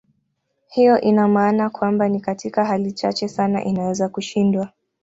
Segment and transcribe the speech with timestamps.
[0.67, 4.69] Hiyo ina maana kwamba ni katika hali chache sana inaweza kushindwa.